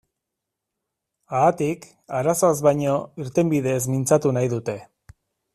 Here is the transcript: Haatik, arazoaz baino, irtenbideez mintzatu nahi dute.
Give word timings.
Haatik, 1.39 1.85
arazoaz 2.21 2.55
baino, 2.71 2.97
irtenbideez 3.25 3.81
mintzatu 3.95 4.37
nahi 4.39 4.55
dute. 4.59 4.81